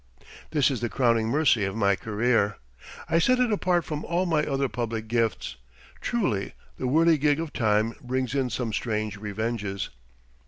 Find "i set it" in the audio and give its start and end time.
3.07-3.51